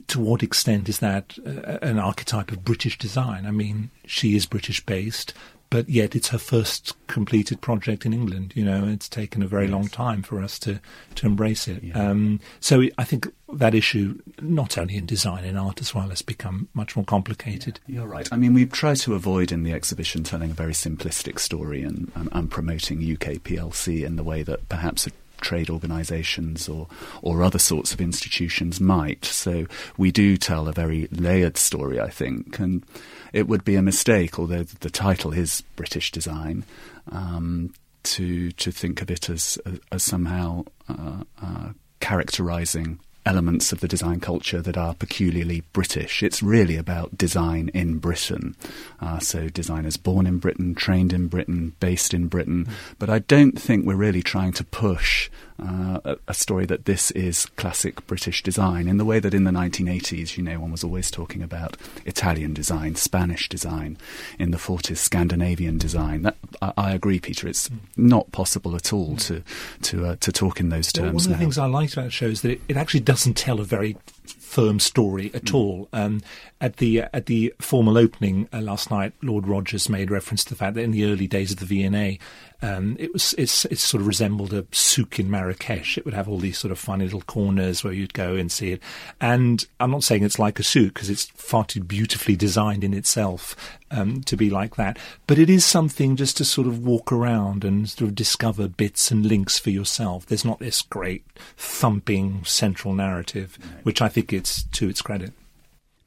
to 0.07 0.21
what 0.21 0.43
extent 0.43 0.89
is 0.89 1.01
that 1.01 1.37
uh, 1.45 1.79
an 1.83 1.99
archetype 1.99 2.53
of 2.53 2.65
British 2.65 2.97
design? 2.99 3.47
I 3.47 3.51
mean, 3.51 3.91
she 4.07 4.37
is 4.37 4.47
British 4.47 4.85
based, 4.85 5.35
but 5.71 5.89
yet 5.89 6.17
it's 6.17 6.29
her 6.29 6.39
first 6.39 6.95
completed 7.07 7.61
project 7.61 8.07
in 8.07 8.13
England. 8.13 8.53
You 8.55 8.65
know, 8.65 8.87
it's 8.87 9.09
taken 9.09 9.43
a 9.43 9.47
very 9.47 9.65
yes. 9.65 9.73
long 9.73 9.89
time 9.89 10.23
for 10.23 10.43
us 10.43 10.59
to 10.61 10.81
to 11.17 11.27
embrace 11.27 11.69
it. 11.69 11.83
Yeah. 11.83 12.11
Um, 12.11 12.41
so 12.61 12.85
I 12.97 13.05
think 13.05 13.33
that 13.53 13.75
issue, 13.75 14.21
not 14.41 14.79
only 14.79 14.97
in 14.97 15.07
design 15.07 15.45
in 15.45 15.57
art 15.57 15.81
as 15.81 15.95
well, 15.95 16.09
has 16.09 16.23
become 16.23 16.69
much 16.75 16.97
more 16.97 17.05
complicated. 17.05 17.81
Yeah, 17.87 18.01
you're 18.01 18.07
right. 18.07 18.29
I 18.33 18.37
mean, 18.37 18.55
we've 18.55 18.73
tried 18.73 18.97
to 18.99 19.15
avoid 19.15 19.53
in 19.53 19.63
the 19.63 19.73
exhibition 19.73 20.23
telling 20.23 20.51
a 20.51 20.55
very 20.55 20.73
simplistic 20.73 21.39
story 21.39 21.83
and, 21.83 22.11
and, 22.15 22.29
and 22.33 22.51
promoting 22.51 22.99
UK 22.99 23.43
PLC 23.43 24.05
in 24.05 24.17
the 24.17 24.25
way 24.25 24.43
that 24.43 24.69
perhaps 24.69 25.07
a 25.07 25.11
trade 25.41 25.71
organisations 25.71 26.69
or 26.69 26.89
or 27.23 27.43
other 27.43 27.59
sorts 27.59 27.93
of 27.93 28.01
institutions 28.01 28.81
might. 28.81 29.25
So 29.25 29.67
we 29.97 30.11
do 30.11 30.37
tell 30.37 30.69
a 30.69 30.73
very 30.73 31.09
layered 31.11 31.57
story, 31.57 32.01
I 32.01 32.11
think, 32.11 32.59
and 32.59 32.85
it 33.33 33.49
would 33.49 33.65
be 33.65 33.77
a 33.77 33.83
mistake, 33.83 34.39
although 34.39 34.63
the 34.63 34.91
title 34.91 35.33
is 35.33 35.63
British 35.77 36.11
Design. 36.13 36.65
Um, 37.11 37.73
to 38.05 38.53
to 38.53 38.71
think 38.71 39.03
of 39.03 39.11
it 39.11 39.29
as 39.29 39.59
as 39.93 40.03
somehow 40.03 40.65
uh, 40.89 41.25
uh, 41.43 41.71
characterising 42.01 43.01
elements 43.27 43.73
of 43.73 43.81
the 43.81 43.89
design 43.89 44.21
culture 44.21 44.63
that 44.63 44.79
are 44.79 44.95
peculiarly 44.95 45.63
British. 45.75 46.23
It's 46.23 46.43
really 46.43 46.77
about 46.77 47.19
design 47.19 47.71
in 47.75 47.99
Britain. 47.99 48.57
Uh, 49.01 49.19
so 49.19 49.51
designers 49.51 49.99
born 49.99 50.27
in 50.27 50.39
Britain, 50.39 50.75
trained 50.75 51.13
in 51.13 51.29
Britain, 51.29 51.75
based 51.79 52.15
in 52.15 52.29
Britain. 52.29 52.65
Mm. 52.65 52.73
But 52.99 53.11
I 53.11 53.19
don't 53.19 53.61
think 53.61 53.85
we're 53.85 53.97
really 53.97 54.23
trying 54.23 54.53
to 54.53 54.65
push 54.65 55.29
uh, 55.61 56.01
a, 56.05 56.17
a, 56.29 56.35
story 56.35 56.67
that 56.67 56.85
this 56.85 57.11
is 57.13 57.47
classic 57.57 58.07
British 58.07 58.43
design 58.45 58.87
in 58.87 58.97
the 58.97 59.05
way 59.05 59.19
that 59.19 59.35
in 59.35 59.43
the 59.43 59.51
1980s, 59.51 60.37
you 60.37 60.43
know, 60.43 60.61
one 60.61 60.71
was 60.71 60.85
always 60.85 61.11
talking 61.11 61.43
about 61.43 61.77
Italian 62.05 62.55
design, 62.55 62.95
Spanish 62.95 63.49
design, 63.49 63.99
in 64.39 64.53
the 64.53 64.57
40s, 64.57 64.99
Scandinavian 64.99 65.77
design. 65.77 66.23
That, 66.23 66.37
I, 66.63 66.73
I, 66.77 66.93
agree, 66.93 67.19
Peter. 67.19 67.49
It's 67.49 67.69
not 67.97 68.31
possible 68.31 68.77
at 68.77 68.93
all 68.93 69.17
to 69.17 69.43
to 69.83 70.07
uh, 70.07 70.17
to 70.21 70.31
talk 70.31 70.61
in 70.61 70.69
those 70.69 70.93
terms. 70.93 71.07
Well, 71.07 71.15
one 71.15 71.23
of 71.23 71.25
the 71.25 71.31
now. 71.31 71.39
things 71.39 71.59
I 71.59 71.67
liked 71.67 71.95
about 71.95 72.05
the 72.05 72.11
show 72.11 72.27
is 72.27 72.43
that 72.43 72.53
it, 72.53 72.61
it 72.69 72.77
actually 72.77 73.01
doesn't 73.01 73.35
tell 73.35 73.59
a 73.59 73.65
very 73.65 73.97
firm 74.33 74.81
story 74.81 75.31
at 75.35 75.45
mm. 75.45 75.55
all. 75.55 75.89
Um, 75.93 76.21
at 76.61 76.79
the 76.79 77.03
uh, 77.03 77.09
at 77.13 77.27
the 77.27 77.55
formal 77.61 77.97
opening 77.97 78.49
uh, 78.53 78.61
last 78.61 78.91
night, 78.91 79.13
Lord 79.23 79.47
Rogers 79.47 79.89
made 79.89 80.11
reference 80.11 80.45
to 80.45 80.51
the 80.51 80.57
fact 80.57 80.75
that 80.75 80.83
in 80.83 80.91
the 80.91 81.05
early 81.05 81.27
days 81.27 81.53
of 81.53 81.59
the 81.59 81.67
V&A, 81.67 82.19
um, 82.61 82.97
it 82.99 83.13
was 83.13 83.35
it's 83.39 83.65
it 83.67 83.79
sort 83.79 84.01
of 84.01 84.07
resembled 84.07 84.53
a 84.53 84.67
souk 84.73 85.21
in 85.21 85.31
Marrakesh. 85.31 85.97
It 85.97 86.05
would 86.05 86.15
have 86.15 86.29
all 86.29 86.39
these 86.39 86.59
sort 86.59 86.73
of 86.73 86.79
funny 86.79 87.05
little 87.05 87.23
corners 87.23 87.85
where 87.85 87.93
you'd 87.93 88.15
go 88.15 88.35
and 88.35 88.51
see 88.51 88.73
it. 88.73 88.83
And 89.21 89.65
I'm 89.79 89.91
not 89.91 90.05
saying 90.05 90.25
it's 90.25 90.39
like 90.39 90.59
a 90.59 90.65
souk 90.65 90.95
because 90.95 91.11
it's 91.11 91.27
far 91.27 91.65
too 91.65 91.83
beautifully 91.83 92.37
designed 92.37 92.83
in 92.83 92.95
itself 92.95 93.55
um, 93.91 94.23
to 94.23 94.37
be 94.37 94.51
like 94.51 94.77
that. 94.77 94.99
But 95.27 95.39
it 95.39 95.51
is 95.51 95.65
something 95.65 96.17
just 96.17 96.37
to 96.39 96.45
sort 96.45 96.67
of 96.67 96.85
walk 96.85 97.13
around 97.13 97.65
and 97.65 97.89
sort 97.89 98.09
of 98.09 98.15
discover 98.15 98.69
bits 98.69 99.11
and 99.11 99.27
links 99.27 99.59
for 99.59 99.71
yourself. 99.71 100.27
There's 100.27 100.45
not 100.45 100.59
this 100.59 100.83
great 100.83 101.25
thumping 101.57 102.45
central 102.45 102.95
narrative, 102.95 103.59
which 103.83 104.03
I 104.03 104.09
think 104.09 104.33
it's 104.33 104.65
to 104.65 104.89
its 104.89 105.03
credit. 105.03 105.33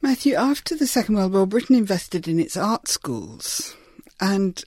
Matthew, 0.00 0.34
after 0.34 0.74
the 0.74 0.86
Second 0.86 1.14
World 1.14 1.32
War, 1.32 1.46
Britain 1.46 1.76
invested 1.76 2.26
in 2.26 2.40
its 2.40 2.56
art 2.56 2.88
schools, 2.88 3.76
and 4.20 4.62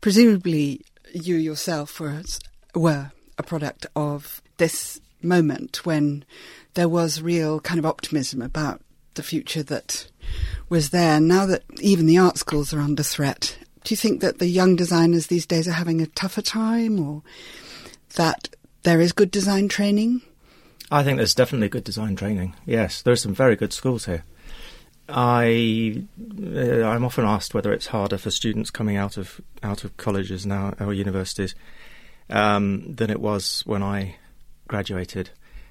presumably 0.00 0.84
you 1.12 1.36
yourself 1.36 1.98
were, 1.98 2.22
were 2.74 3.10
a 3.36 3.42
product 3.42 3.86
of 3.96 4.40
this 4.58 5.00
moment 5.22 5.84
when 5.84 6.24
there 6.74 6.88
was 6.88 7.20
real 7.20 7.58
kind 7.60 7.78
of 7.78 7.86
optimism 7.86 8.40
about 8.40 8.80
the 9.16 9.22
future 9.22 9.62
that 9.64 10.08
was 10.68 10.90
there. 10.90 11.20
Now 11.20 11.46
that 11.46 11.64
even 11.80 12.06
the 12.06 12.18
art 12.18 12.38
schools 12.38 12.72
are 12.72 12.80
under 12.80 13.02
threat, 13.02 13.58
do 13.84 13.92
you 13.92 13.96
think 13.96 14.20
that 14.20 14.38
the 14.38 14.48
young 14.48 14.76
designers 14.76 15.26
these 15.26 15.46
days 15.46 15.68
are 15.68 15.72
having 15.72 16.00
a 16.00 16.06
tougher 16.06 16.42
time 16.42 16.98
or 16.98 17.22
that 18.14 18.48
there 18.82 19.00
is 19.00 19.12
good 19.12 19.30
design 19.30 19.68
training? 19.68 20.22
I 20.90 21.02
think 21.02 21.16
there's 21.16 21.34
definitely 21.34 21.68
good 21.68 21.84
design 21.84 22.16
training. 22.16 22.54
Yes, 22.64 23.02
there 23.02 23.12
are 23.12 23.16
some 23.16 23.34
very 23.34 23.56
good 23.56 23.72
schools 23.72 24.06
here. 24.06 24.24
I 25.08 26.02
uh, 26.42 26.82
I'm 26.82 27.04
often 27.04 27.24
asked 27.24 27.54
whether 27.54 27.72
it's 27.72 27.86
harder 27.86 28.18
for 28.18 28.30
students 28.30 28.70
coming 28.70 28.96
out 28.96 29.16
of 29.16 29.40
out 29.62 29.84
of 29.84 29.96
colleges 29.96 30.44
now 30.46 30.74
or 30.80 30.92
universities 30.92 31.54
um, 32.28 32.92
than 32.92 33.10
it 33.10 33.20
was 33.20 33.62
when 33.66 33.82
I 33.82 34.16
graduated. 34.66 35.30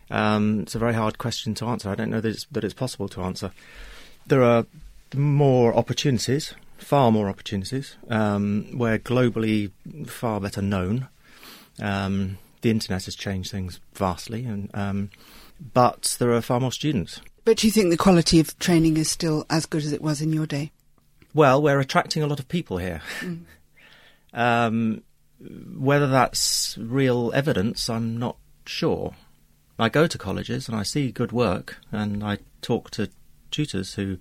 Um, 0.10 0.62
it's 0.62 0.76
a 0.76 0.80
very 0.80 0.94
hard 0.94 1.18
question 1.18 1.54
to 1.56 1.66
answer. 1.66 1.90
I 1.90 1.96
don't 1.96 2.10
know 2.10 2.22
that 2.22 2.30
it's, 2.30 2.46
that 2.52 2.64
it's 2.64 2.74
possible 2.74 3.08
to 3.10 3.22
answer. 3.22 3.52
There 4.28 4.44
are 4.44 4.66
more 5.14 5.76
opportunities, 5.76 6.54
far 6.78 7.12
more 7.12 7.30
opportunities. 7.30 7.96
Um, 8.10 8.68
we're 8.74 9.00
globally 9.00 9.72
far 10.08 10.40
better 10.40 10.62
known. 10.62 11.08
Um, 11.82 12.38
the 12.62 12.72
internet 12.72 13.06
has 13.06 13.16
changed 13.16 13.52
things 13.52 13.80
vastly, 13.94 14.46
and 14.46 14.70
um, 14.74 15.10
but 15.74 16.16
there 16.20 16.32
are 16.32 16.42
far 16.42 16.60
more 16.60 16.72
students. 16.72 17.22
But 17.44 17.58
do 17.58 17.68
you 17.68 17.72
think 17.72 17.92
the 17.92 17.98
quality 17.98 18.40
of 18.40 18.58
training 18.60 18.98
is 18.98 19.10
still 19.10 19.46
as 19.50 19.66
good 19.66 19.84
as 19.84 19.94
it 19.94 20.02
was 20.02 20.22
in 20.22 20.34
your 20.34 20.48
day? 20.48 20.72
Well, 21.34 21.62
we're 21.62 21.80
attracting 21.80 22.24
a 22.24 22.28
lot 22.28 22.40
of 22.40 22.48
people 22.48 22.78
here. 22.78 23.02
Mm. 23.22 23.42
Um, 24.38 25.02
whether 25.40 26.08
that's 26.08 26.78
real 26.78 27.32
evidence, 27.34 27.90
I'm 27.90 28.18
not 28.18 28.36
sure. 28.66 29.16
I 29.77 29.89
go 29.89 30.08
to 30.08 30.17
colleges 30.17 30.67
and 30.67 30.77
I 30.77 30.84
see 30.84 31.12
good 31.12 31.32
work, 31.32 31.77
and 31.91 32.24
I 32.24 32.39
talk 32.62 32.91
to 32.91 33.10
tutors 33.51 33.96
who 33.96 34.17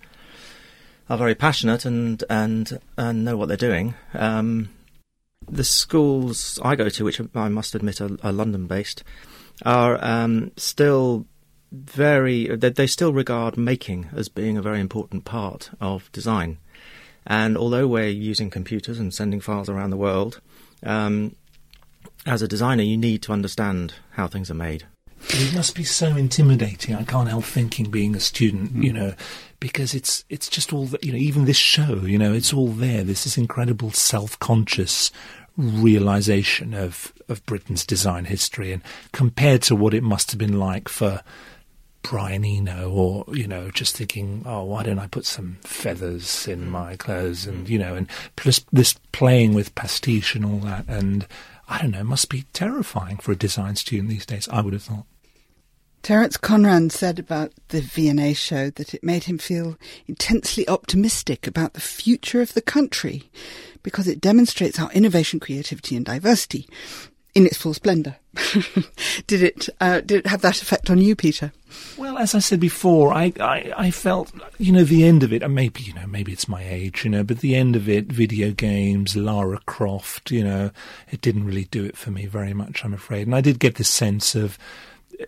are 1.09 1.19
very 1.19 1.35
passionate 1.35 1.85
and 1.85 2.23
and 2.29 2.79
and 2.97 3.25
know 3.25 3.37
what 3.37 3.49
they're 3.49 3.57
doing. 3.57 3.95
Um, 4.15 4.71
the 5.49 5.65
schools 5.65 6.59
I 6.63 6.75
go 6.75 6.89
to, 6.89 7.05
which 7.05 7.21
I 7.35 7.49
must 7.49 7.75
admit 7.75 8.01
are, 8.01 8.17
are 8.23 8.33
London 8.33 8.67
based, 8.67 9.05
are 9.65 10.03
um, 10.05 10.51
still 10.57 11.27
very 11.71 12.49
they, 12.57 12.71
they 12.71 12.87
still 12.87 13.13
regard 13.13 13.57
making 13.57 14.09
as 14.15 14.29
being 14.29 14.57
a 14.57 14.63
very 14.63 14.81
important 14.81 15.25
part 15.25 15.71
of 15.81 16.11
design. 16.13 16.59
And 17.27 17.57
although 17.57 17.87
we're 17.87 18.09
using 18.09 18.51
computers 18.51 18.99
and 18.99 19.15
sending 19.15 19.41
files 19.41 19.69
around 19.69 19.91
the 19.91 19.97
world, 19.97 20.41
um, 20.83 21.37
as 22.27 22.43
a 22.43 22.49
designer, 22.49 22.83
you 22.83 22.99
need 22.99 23.23
to 23.23 23.33
understand 23.33 23.95
how 24.13 24.27
things 24.27 24.51
are 24.51 24.55
made. 24.55 24.85
It 25.31 25.55
must 25.55 25.75
be 25.75 25.85
so 25.85 26.17
intimidating. 26.17 26.95
I 26.95 27.05
can't 27.05 27.29
help 27.29 27.45
thinking, 27.45 27.91
being 27.91 28.15
a 28.15 28.21
student, 28.21 28.75
mm. 28.75 28.85
you 28.85 28.93
know, 28.93 29.15
because 29.59 29.95
it's 29.95 30.25
it's 30.29 30.49
just 30.49 30.73
all 30.73 30.87
that 30.87 31.05
you 31.05 31.13
know. 31.13 31.19
Even 31.19 31.45
this 31.45 31.57
show, 31.57 32.03
you 32.05 32.19
know, 32.19 32.33
it's 32.33 32.53
all 32.53 32.69
there. 32.69 33.03
This 33.03 33.27
is 33.27 33.37
incredible 33.37 33.91
self-conscious 33.91 35.11
realization 35.57 36.75
of 36.75 37.13
of 37.29 37.45
Britain's 37.47 37.87
design 37.87 38.27
history, 38.27 38.73
and 38.73 38.83
compared 39.13 39.63
to 39.63 39.75
what 39.75 39.95
it 39.95 40.03
must 40.03 40.31
have 40.31 40.39
been 40.39 40.59
like 40.59 40.89
for 40.89 41.23
Brian 42.03 42.45
Eno, 42.45 42.91
or 42.91 43.25
you 43.33 43.47
know, 43.47 43.71
just 43.71 43.97
thinking, 43.97 44.43
oh, 44.47 44.63
why 44.65 44.83
don't 44.83 44.99
I 44.99 45.07
put 45.07 45.25
some 45.25 45.57
feathers 45.63 46.47
in 46.47 46.67
mm. 46.67 46.69
my 46.69 46.97
clothes, 46.97 47.47
and 47.47 47.69
you 47.69 47.79
know, 47.79 47.95
and 47.95 48.09
plus 48.37 48.65
this 48.73 48.95
playing 49.13 49.55
with 49.55 49.75
pastiche 49.75 50.35
and 50.35 50.45
all 50.45 50.59
that, 50.59 50.85
and 50.87 51.27
I 51.69 51.81
don't 51.81 51.93
know, 51.93 52.01
it 52.01 52.05
must 52.05 52.29
be 52.29 52.45
terrifying 52.53 53.17
for 53.17 53.33
a 53.33 53.37
design 53.37 53.77
student 53.77 54.11
these 54.11 54.27
days. 54.27 54.49
I 54.49 54.61
would 54.61 54.75
have 54.75 54.83
thought. 54.83 55.07
Terence 56.05 56.37
Conran 56.37 56.93
said 56.93 57.19
about 57.19 57.51
the 57.69 57.81
V&A 57.81 58.35
show 58.35 58.69
that 58.69 58.93
it 58.93 59.03
made 59.03 59.25
him 59.25 59.39
feel 59.39 59.79
intensely 60.07 60.69
optimistic 60.69 61.47
about 61.47 61.73
the 61.73 61.81
future 61.81 62.43
of 62.43 62.53
the 62.53 62.61
country 62.61 63.31
because 63.83 64.07
it 64.07 64.21
demonstrates 64.21 64.79
our 64.79 64.93
innovation, 64.93 65.41
creativity 65.41 65.97
and 65.97 66.05
diversity 66.05 66.69
in 67.35 67.47
its 67.47 67.57
full 67.57 67.73
splendour. 67.73 68.17
did 69.27 69.43
it 69.43 69.71
uh, 69.81 70.01
did 70.01 70.19
it 70.19 70.27
have 70.27 70.43
that 70.43 70.61
effect 70.61 70.91
on 70.91 70.99
you, 70.99 71.17
Peter? 71.17 71.53
Well, 71.97 72.19
as 72.19 72.35
I 72.35 72.39
said 72.39 72.61
before, 72.61 73.15
I, 73.15 73.33
I, 73.41 73.73
I 73.77 73.91
felt 73.91 74.31
you 74.59 74.73
know 74.73 74.85
the 74.85 75.05
end 75.05 75.23
of 75.23 75.33
it, 75.33 75.43
and 75.43 75.55
maybe 75.55 75.81
you 75.83 75.95
know 75.95 76.07
maybe 76.07 76.33
it's 76.33 76.49
my 76.49 76.63
age, 76.63 77.05
you 77.05 77.11
know, 77.11 77.25
but 77.25 77.39
the 77.39 77.55
end 77.55 77.77
of 77.77 77.89
it, 77.89 78.07
video 78.07 78.51
games, 78.51 79.17
Lara 79.17 79.59
Croft, 79.65 80.31
you 80.31 80.45
know, 80.45 80.71
it 81.11 81.23
didn't 81.23 81.47
really 81.47 81.65
do 81.65 81.83
it 81.83 81.97
for 81.97 82.11
me 82.11 82.27
very 82.27 82.53
much, 82.53 82.85
I'm 82.85 82.93
afraid, 82.93 83.27
and 83.27 83.35
I 83.35 83.41
did 83.41 83.59
get 83.59 83.77
this 83.77 83.89
sense 83.89 84.35
of 84.35 84.59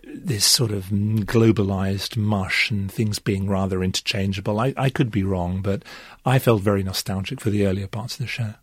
this 0.03 0.45
sort 0.45 0.71
of 0.71 0.85
globalized 0.85 2.17
mush 2.17 2.69
and 2.71 2.91
things 2.91 3.19
being 3.19 3.47
rather 3.47 3.83
interchangeable. 3.83 4.59
I, 4.59 4.73
I 4.77 4.89
could 4.89 5.11
be 5.11 5.23
wrong, 5.23 5.61
but 5.61 5.83
I 6.25 6.39
felt 6.39 6.61
very 6.61 6.83
nostalgic 6.83 7.39
for 7.39 7.49
the 7.49 7.65
earlier 7.65 7.87
parts 7.87 8.15
of 8.15 8.19
the 8.19 8.27
show 8.27 8.55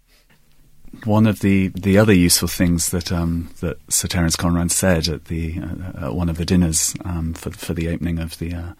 one 1.05 1.27
of 1.27 1.41
the, 1.41 1.69
the 1.69 1.99
other 1.99 2.13
useful 2.13 2.49
things 2.49 2.91
that 2.91 3.11
um, 3.11 3.51
that 3.61 3.79
Sir 3.89 4.09
Terence 4.09 4.37
Conran 4.37 4.71
said 4.71 5.09
at 5.09 5.27
the 5.27 5.59
uh, 5.59 6.07
at 6.07 6.15
one 6.15 6.29
of 6.29 6.37
the 6.37 6.45
dinners 6.45 6.95
um, 7.05 7.35
for 7.35 7.51
for 7.51 7.75
the 7.75 7.89
opening 7.89 8.19
of 8.19 8.39
the 8.39 8.55
uh, 8.55 8.73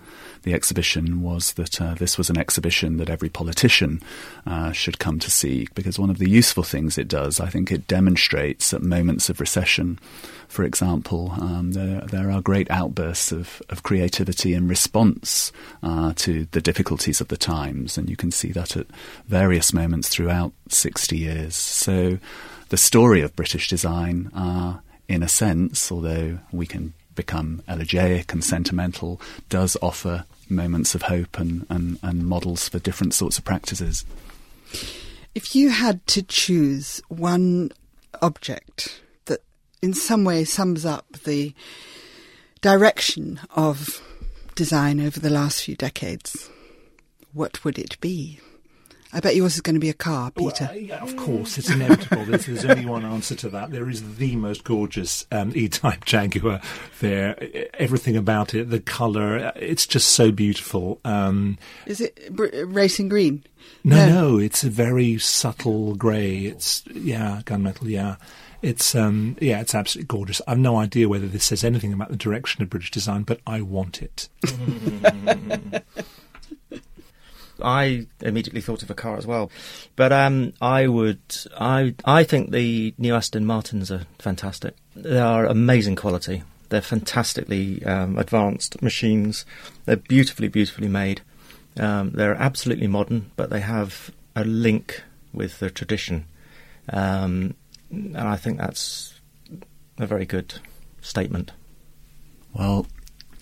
the 0.43 0.55
exhibition 0.55 1.23
was 1.23 1.53
that 1.55 1.81
uh, 1.81 1.95
this 1.95 2.19
was 2.19 2.31
an 2.31 2.39
exhibition 2.39 2.97
that 2.99 3.11
every 3.11 3.29
politician 3.29 4.01
uh, 4.47 4.73
should 4.73 4.99
come 4.99 5.19
to 5.19 5.31
see 5.31 5.69
because 5.75 5.99
one 5.99 6.11
of 6.11 6.19
the 6.19 6.31
useful 6.31 6.63
things 6.63 6.99
it 6.99 7.09
does, 7.09 7.41
I 7.41 7.49
think, 7.49 7.71
it 7.71 7.87
demonstrates 7.87 8.73
at 8.73 8.83
moments 8.83 9.29
of 9.29 9.41
recession 9.41 9.99
for 10.55 10.63
example, 10.63 11.33
um, 11.33 11.73
there, 11.73 12.03
there 12.03 12.31
are 12.31 12.41
great 12.41 12.71
outbursts 12.71 13.33
of, 13.33 13.61
of 13.71 13.83
creativity 13.83 14.55
in 14.55 14.69
response 14.69 15.51
uh, 15.83 16.13
to 16.17 16.47
the 16.53 16.61
difficulties 16.61 17.21
of 17.21 17.27
the 17.27 17.37
times, 17.37 17.99
and 17.99 18.09
you 18.09 18.17
can 18.17 18.31
see 18.31 18.53
that 18.53 18.77
at 18.77 18.87
various 19.27 19.73
moments 19.73 20.09
throughout 20.09 20.53
60 20.69 21.17
years. 21.17 21.57
So 21.57 22.19
the 22.69 22.77
story 22.77 23.21
of 23.21 23.35
British 23.35 23.69
design, 23.69 24.31
uh, 24.35 24.79
in 25.09 25.25
a 25.25 25.29
sense, 25.29 25.91
although 25.91 26.39
we 26.53 26.67
can 26.67 26.95
become 27.15 27.63
elegiac 27.69 28.33
and 28.33 28.45
sentimental, 28.45 29.21
does 29.49 29.77
offer 29.81 30.25
moments 30.49 30.95
of 30.95 31.03
hope 31.03 31.39
and, 31.39 31.67
and, 31.71 31.99
and 32.03 32.27
models 32.27 32.69
for 32.69 32.79
different 32.79 33.15
sorts 33.15 33.39
of 33.39 33.45
practices. 33.45 34.05
If 35.35 35.55
you 35.55 35.71
had 35.71 36.07
to 36.09 36.23
choose 36.23 37.03
one 37.09 37.71
object 38.23 39.03
that 39.27 39.43
in 39.83 39.95
some 39.95 40.25
way 40.25 40.45
sums 40.45 40.85
up 40.85 41.13
the 41.25 41.55
direction 42.61 43.41
of 43.57 44.01
design 44.55 45.01
over 45.01 45.19
the 45.19 45.31
last 45.31 45.65
few 45.65 45.75
decades, 45.75 46.49
what 47.33 47.65
would 47.65 47.79
it 47.79 48.01
be? 48.01 48.41
I 49.15 49.21
bet 49.21 49.37
yours 49.37 49.55
is 49.55 49.61
going 49.61 49.75
to 49.75 49.81
be 49.81 49.91
a 49.91 49.95
car, 49.95 50.33
Peter. 50.33 50.69
Well, 50.73 50.77
yeah, 50.77 51.01
of 51.01 51.17
course, 51.17 51.57
it's 51.57 51.71
inevitable. 51.71 52.25
there's, 52.25 52.47
there's, 52.47 52.65
only 52.65 52.85
one 52.85 53.05
answer 53.05 53.37
to 53.37 53.49
that. 53.51 53.71
There 53.71 53.89
is 53.89 54.17
the 54.17 54.35
most 54.35 54.65
gorgeous 54.65 55.25
um, 55.31 55.53
E-Type 55.55 56.05
Jaguar 56.05 56.61
there. 56.99 57.39
Everything 57.75 58.17
about 58.17 58.55
it, 58.55 58.71
the 58.71 58.81
colour, 58.81 59.53
it's 59.55 59.87
just 59.87 60.09
so 60.09 60.33
beautiful. 60.33 60.99
Um, 61.05 61.59
is 61.87 62.01
it 62.01 62.19
racing 62.29 63.09
green? 63.09 63.45
No, 63.85 64.07
no, 64.07 64.31
no, 64.31 64.39
it's 64.39 64.65
a 64.65 64.71
very 64.71 65.19
subtle 65.19 65.95
grey. 65.95 66.47
It's 66.47 66.83
yeah, 66.93 67.43
gunmetal. 67.45 67.89
Yeah, 67.89 68.17
it's 68.63 68.97
um, 68.97 69.37
yeah, 69.41 69.61
it's 69.61 69.77
absolutely 69.77 70.09
gorgeous. 70.09 70.43
I've 70.49 70.59
no 70.59 70.77
idea 70.77 71.09
whether 71.09 71.29
this 71.29 71.45
says 71.45 71.63
anything 71.63 71.93
about 71.93 72.11
the 72.11 72.17
direction 72.17 72.63
of 72.63 72.71
British 72.71 72.91
design, 72.91 73.23
but 73.23 73.41
I 73.47 73.61
want 73.61 74.03
it. 74.03 74.29
I 77.63 78.07
immediately 78.21 78.61
thought 78.61 78.83
of 78.83 78.91
a 78.91 78.95
car 78.95 79.17
as 79.17 79.27
well, 79.27 79.51
but 79.97 80.13
um, 80.13 80.53
I 80.61 80.87
would 80.87 81.21
I 81.59 81.95
I 82.05 82.25
think 82.25 82.51
the 82.51 82.95
new 82.99 83.15
Aston 83.15 83.47
Martins 83.47 83.91
are 83.91 84.07
fantastic. 84.19 84.75
They 84.97 85.19
are 85.19 85.47
amazing 85.47 85.97
quality. 85.97 86.43
They're 86.69 86.81
fantastically 86.81 87.85
um, 87.85 88.19
advanced 88.19 88.83
machines. 88.83 89.45
They're 89.85 89.97
beautifully 89.97 90.49
beautifully 90.49 90.89
made. 90.89 91.21
Um, 91.79 92.11
they're 92.11 92.35
absolutely 92.35 92.87
modern, 92.87 93.31
but 93.37 93.51
they 93.51 93.61
have 93.61 94.11
a 94.37 94.45
link 94.45 95.03
with 95.33 95.59
the 95.59 95.71
tradition, 95.71 96.27
um, 96.93 97.55
and 97.91 98.17
I 98.17 98.37
think 98.37 98.59
that's 98.59 99.21
a 99.99 100.07
very 100.07 100.27
good 100.27 100.55
statement. 101.01 101.53
Well, 102.53 102.87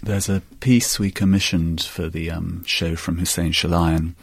there's 0.03 0.29
a 0.29 0.43
piece 0.61 0.99
we 0.99 1.11
commissioned 1.11 1.83
for 1.83 2.09
the 2.09 2.31
um, 2.31 2.65
show 2.65 2.97
from 2.97 3.19
Hussein 3.19 3.53
Chalayan, 3.53 4.15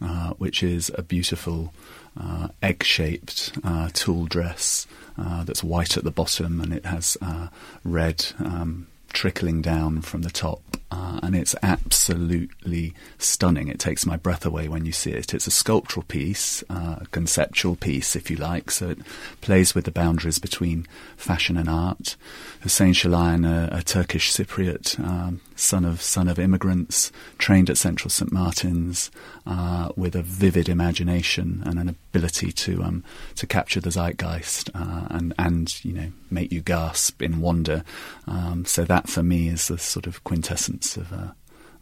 uh, 0.00 0.30
which 0.34 0.62
is 0.62 0.92
a 0.96 1.02
beautiful 1.02 1.74
uh, 2.18 2.48
egg-shaped 2.62 3.58
uh, 3.64 3.90
tulle 3.92 4.26
dress 4.26 4.86
uh, 5.18 5.42
that's 5.44 5.64
white 5.64 5.96
at 5.96 6.04
the 6.04 6.10
bottom 6.10 6.60
and 6.60 6.72
it 6.72 6.86
has 6.86 7.16
uh, 7.20 7.48
red 7.82 8.24
um, 8.38 8.86
trickling 9.14 9.62
down 9.62 10.02
from 10.02 10.22
the 10.22 10.30
top, 10.30 10.76
uh, 10.90 11.20
and 11.22 11.34
it's 11.34 11.54
absolutely 11.62 12.92
stunning. 13.16 13.68
It 13.68 13.78
takes 13.78 14.04
my 14.04 14.16
breath 14.16 14.44
away 14.44 14.68
when 14.68 14.84
you 14.84 14.92
see 14.92 15.12
it. 15.12 15.32
It's 15.32 15.46
a 15.46 15.50
sculptural 15.50 16.04
piece, 16.04 16.62
uh, 16.68 16.96
a 17.00 17.06
conceptual 17.12 17.76
piece, 17.76 18.14
if 18.16 18.30
you 18.30 18.36
like, 18.36 18.70
so 18.70 18.90
it 18.90 18.98
plays 19.40 19.74
with 19.74 19.84
the 19.86 19.90
boundaries 19.90 20.38
between 20.38 20.86
fashion 21.16 21.56
and 21.56 21.70
art. 21.70 22.16
Hussein 22.60 22.92
Chalayan, 22.92 23.46
a, 23.46 23.76
a 23.76 23.82
Turkish 23.82 24.32
Cypriot, 24.32 24.98
um, 25.00 25.40
son 25.56 25.84
of 25.84 26.00
son 26.00 26.28
of 26.28 26.38
immigrants, 26.38 27.12
trained 27.38 27.70
at 27.70 27.78
Central 27.78 28.10
St 28.10 28.32
Martin's, 28.32 29.10
uh, 29.46 29.90
with 29.96 30.14
a 30.14 30.22
vivid 30.22 30.68
imagination 30.68 31.62
and 31.64 31.78
an 31.78 31.88
ability 31.88 32.52
to 32.52 32.82
um, 32.82 33.04
to 33.36 33.46
capture 33.46 33.80
the 33.80 33.90
zeitgeist 33.90 34.70
uh, 34.74 35.06
and 35.10 35.34
and 35.38 35.84
you 35.84 35.92
know 35.92 36.12
make 36.30 36.52
you 36.52 36.60
gasp 36.60 37.22
in 37.22 37.40
wonder. 37.40 37.84
Um, 38.26 38.64
so 38.64 38.84
that 38.84 39.08
for 39.08 39.22
me 39.22 39.48
is 39.48 39.68
the 39.68 39.78
sort 39.78 40.06
of 40.06 40.24
quintessence 40.24 40.96
of. 40.96 41.12
Uh, 41.12 41.28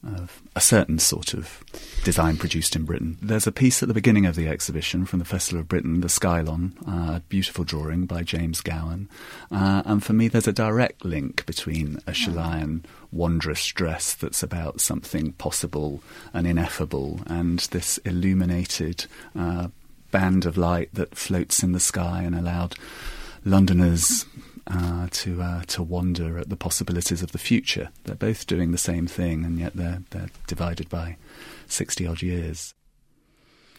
of 0.05 0.43
a 0.57 0.61
certain 0.61 0.99
sort 0.99 1.35
of 1.35 1.63
design 2.05 2.37
produced 2.37 2.75
in 2.75 2.85
Britain. 2.85 3.17
There's 3.23 3.47
a 3.47 3.53
piece 3.53 3.83
at 3.83 3.89
the 3.89 3.95
beginning 3.95 4.27
of 4.27 4.35
the 4.35 4.49
exhibition 4.49 5.07
from 5.07 5.19
the 5.19 5.25
Festival 5.25 5.61
of 5.61 5.69
Britain, 5.69 6.01
the 6.01 6.09
Skylon, 6.09 6.73
uh, 6.87 7.17
a 7.17 7.23
beautiful 7.29 7.65
drawing 7.65 8.07
by 8.07 8.23
James 8.23 8.61
Gowan. 8.61 9.09
Uh, 9.51 9.83
and 9.85 10.03
for 10.03 10.13
me, 10.13 10.29
there's 10.29 10.49
a 10.49 10.53
direct 10.53 11.05
link 11.05 11.47
between 11.47 11.99
a 12.07 12.13
Chalayan 12.13 12.85
wondrous 13.13 13.67
dress 13.69 14.15
that's 14.15 14.43
about 14.43 14.81
something 14.81 15.33
possible 15.33 16.03
and 16.33 16.47
ineffable 16.47 17.21
and 17.27 17.61
this 17.71 17.99
illuminated 17.99 19.07
uh, 19.39 19.69
band 20.11 20.45
of 20.47 20.57
light 20.57 20.93
that 20.95 21.15
floats 21.15 21.63
in 21.63 21.73
the 21.73 21.81
sky 21.81 22.23
and 22.23 22.35
allowed 22.35 22.75
Londoners 23.45 24.25
uh, 24.67 25.09
to 25.11 25.43
uh, 25.43 25.63
to 25.69 25.83
wonder 25.83 26.39
at 26.39 26.49
the 26.49 26.57
possibilities 26.57 27.23
of 27.23 27.33
the 27.33 27.39
future. 27.39 27.91
They're 28.05 28.15
both 28.15 28.47
doing 28.47 28.73
the 28.73 28.79
same 28.79 29.07
thing, 29.07 29.45
and 29.45 29.59
yet 29.59 29.75
they're 29.75 30.03
they're 30.11 30.31
divided 30.47 30.89
by 30.89 31.17
sixty 31.67 32.07
odd 32.07 32.23
years. 32.23 32.75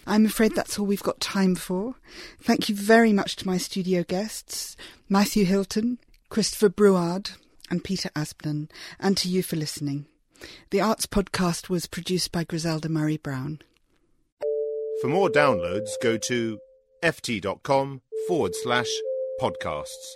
I'm 0.06 0.26
afraid 0.26 0.54
that's 0.54 0.78
all 0.78 0.86
we've 0.86 1.02
got 1.02 1.22
time 1.22 1.56
for. 1.56 1.96
Thank 2.42 2.68
you 2.68 2.76
very 2.76 3.14
much 3.14 3.38
to 3.38 3.48
my 3.48 3.58
studio 3.58 4.04
guests, 4.04 4.76
Matthew 5.08 5.46
Hilton, 5.46 5.98
Christopher 6.30 6.68
Breward, 6.68 7.32
and 7.70 7.84
Peter 7.84 8.10
Aspden, 8.16 8.70
and 9.00 9.16
to 9.18 9.30
you 9.30 9.44
for 9.44 9.56
listening. 9.56 10.08
The 10.72 10.82
Arts 10.82 11.06
Podcast 11.06 11.70
was 11.70 11.88
produced 11.88 12.34
by 12.34 12.44
Griselda 12.44 12.90
Murray 12.90 13.18
Brown. 13.18 13.62
For 15.02 15.08
more 15.08 15.30
downloads, 15.30 15.90
go 16.02 16.18
to 16.18 16.60
ft.com 17.02 18.02
forward 18.28 18.56
slash 18.56 18.90
podcasts. 19.42 20.16